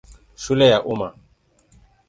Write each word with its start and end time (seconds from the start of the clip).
Shule 0.35 0.65
ya 0.69 0.83
Umma. 0.85 1.13